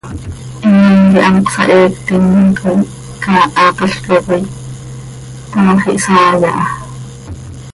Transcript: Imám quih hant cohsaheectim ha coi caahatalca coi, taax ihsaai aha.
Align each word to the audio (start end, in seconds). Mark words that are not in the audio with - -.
Imám 0.65 1.11
quih 1.13 1.23
hant 1.25 1.45
cohsaheectim 1.45 2.25
ha 2.33 2.43
coi 2.61 2.79
caahatalca 3.23 4.15
coi, 4.25 4.43
taax 5.51 5.81
ihsaai 5.95 6.43
aha. 6.49 6.65